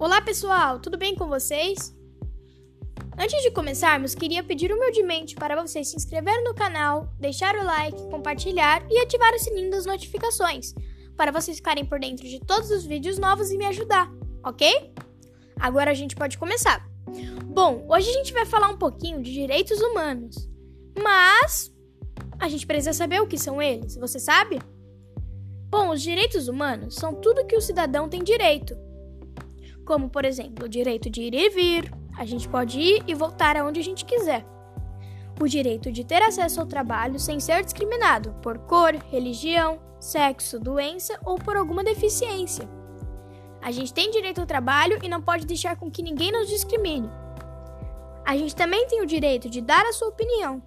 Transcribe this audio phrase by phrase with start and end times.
[0.00, 1.92] Olá pessoal, tudo bem com vocês?
[3.18, 8.08] Antes de começarmos, queria pedir humildemente para vocês se inscreverem no canal, deixar o like,
[8.08, 10.72] compartilhar e ativar o sininho das notificações,
[11.16, 14.08] para vocês ficarem por dentro de todos os vídeos novos e me ajudar,
[14.44, 14.94] ok?
[15.58, 16.88] Agora a gente pode começar.
[17.46, 20.48] Bom, hoje a gente vai falar um pouquinho de direitos humanos,
[20.96, 21.74] mas
[22.38, 24.60] a gente precisa saber o que são eles, você sabe?
[25.68, 28.76] Bom, os direitos humanos são tudo que o cidadão tem direito
[29.88, 33.56] como por exemplo o direito de ir e vir, a gente pode ir e voltar
[33.56, 34.44] aonde a gente quiser.
[35.40, 41.18] O direito de ter acesso ao trabalho sem ser discriminado por cor, religião, sexo, doença
[41.24, 42.68] ou por alguma deficiência.
[43.62, 47.08] A gente tem direito ao trabalho e não pode deixar com que ninguém nos discrimine.
[48.26, 50.62] A gente também tem o direito de dar a sua opinião.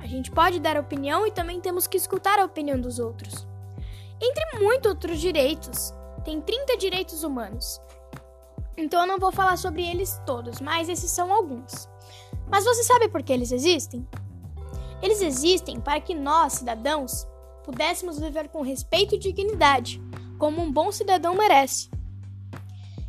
[0.00, 3.46] A gente pode dar opinião e também temos que escutar a opinião dos outros.
[4.22, 5.92] Entre muitos outros direitos,
[6.24, 7.78] tem 30 direitos humanos.
[8.76, 11.88] Então eu não vou falar sobre eles todos, mas esses são alguns.
[12.48, 14.06] Mas você sabe por que eles existem?
[15.00, 17.26] Eles existem para que nós, cidadãos,
[17.62, 20.02] pudéssemos viver com respeito e dignidade,
[20.38, 21.90] como um bom cidadão merece.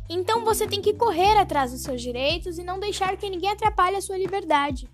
[0.08, 3.96] Então você tem que correr atrás dos seus direitos e não deixar que ninguém atrapalhe
[3.96, 4.88] a sua liberdade.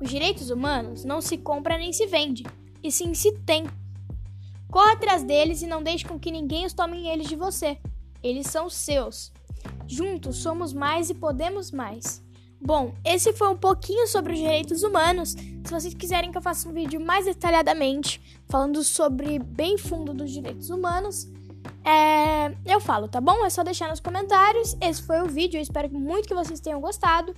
[0.00, 2.44] Os direitos humanos não se compra nem se vende,
[2.82, 3.64] e sim se tem.
[4.70, 7.78] Corra atrás deles e não deixe com que ninguém os tome eles de você.
[8.22, 9.32] Eles são seus.
[9.86, 12.24] Juntos somos mais e podemos mais.
[12.60, 15.30] Bom, esse foi um pouquinho sobre os direitos humanos.
[15.30, 20.30] Se vocês quiserem que eu faça um vídeo mais detalhadamente, falando sobre bem fundo dos
[20.30, 21.28] direitos humanos,
[21.84, 22.54] é...
[22.64, 23.44] eu falo, tá bom?
[23.44, 24.76] É só deixar nos comentários.
[24.80, 27.34] Esse foi o vídeo, eu espero muito que vocês tenham gostado.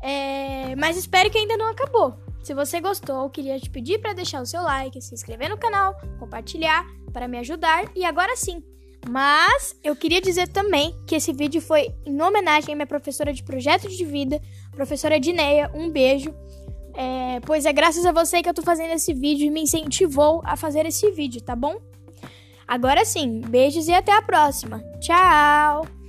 [0.00, 0.74] É...
[0.76, 2.18] Mas espero que ainda não acabou.
[2.42, 5.98] Se você gostou, queria te pedir para deixar o seu like, se inscrever no canal,
[6.18, 7.90] compartilhar para me ajudar.
[7.94, 8.62] E agora sim,
[9.08, 13.42] mas eu queria dizer também que esse vídeo foi em homenagem à minha professora de
[13.42, 14.40] projeto de vida,
[14.72, 15.70] professora Dineia.
[15.74, 16.34] Um beijo.
[16.96, 20.40] É, pois é graças a você que eu tô fazendo esse vídeo e me incentivou
[20.44, 21.76] a fazer esse vídeo, tá bom?
[22.66, 24.80] Agora sim, beijos e até a próxima.
[25.00, 26.03] Tchau!